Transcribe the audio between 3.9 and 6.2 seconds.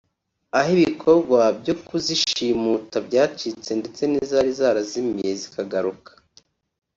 n’izari zarazimiye zikagaruka